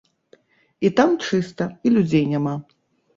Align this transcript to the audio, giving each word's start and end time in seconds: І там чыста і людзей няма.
І 0.87 0.89
там 0.99 1.13
чыста 1.27 1.67
і 1.89 1.91
людзей 1.99 2.25
няма. 2.33 2.55